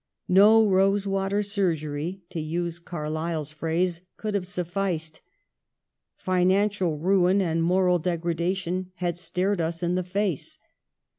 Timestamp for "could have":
4.17-4.47